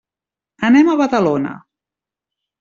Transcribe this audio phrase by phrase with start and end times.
[0.69, 1.53] Anem a Badalona.